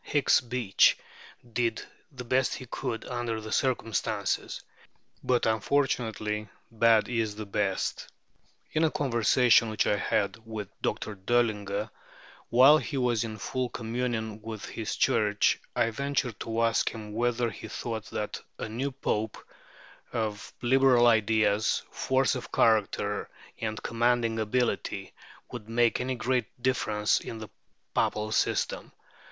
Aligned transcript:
Hicks 0.00 0.40
Beach 0.40 0.96
did 1.54 1.82
the 2.12 2.22
best 2.22 2.54
he 2.54 2.66
could 2.66 3.04
under 3.06 3.40
the 3.40 3.50
circumstances; 3.50 4.62
but, 5.24 5.44
unfortunately, 5.44 6.48
bad 6.70 7.08
is 7.08 7.34
the 7.34 7.46
best. 7.46 8.06
In 8.70 8.84
a 8.84 8.92
conversation 8.92 9.68
which 9.70 9.88
I 9.88 9.96
had 9.96 10.36
with 10.46 10.68
Dr. 10.82 11.16
Döllinger 11.16 11.90
while 12.48 12.78
he 12.78 12.96
was 12.96 13.24
in 13.24 13.38
full 13.38 13.70
communion 13.70 14.40
with 14.40 14.66
his 14.66 14.94
Church, 14.94 15.58
I 15.74 15.90
ventured 15.90 16.38
to 16.38 16.62
ask 16.62 16.88
him 16.94 17.12
whether 17.12 17.50
he 17.50 17.66
thought 17.66 18.04
that 18.10 18.40
a 18.56 18.68
new 18.68 18.92
Pope, 18.92 19.36
of 20.12 20.52
Liberal 20.62 21.08
ideas, 21.08 21.82
force 21.90 22.36
of 22.36 22.52
character, 22.52 23.28
and 23.60 23.82
commanding 23.82 24.38
ability, 24.38 25.12
would 25.50 25.68
make 25.68 26.00
any 26.00 26.14
great 26.14 26.46
difference 26.62 27.18
in 27.18 27.38
the 27.38 27.48
Papal 27.96 28.30
system. 28.30 28.92